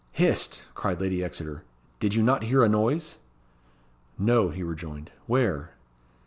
"Hist!" 0.13 0.65
cried 0.73 0.99
Lady 0.99 1.23
Exeter. 1.23 1.63
"Did 1.99 2.15
you 2.15 2.23
not 2.23 2.45
hear 2.45 2.63
a 2.63 2.67
noise?" 2.67 3.19
"No," 4.17 4.49
he 4.49 4.63
rejoined. 4.63 5.11
"Where?" 5.27 5.75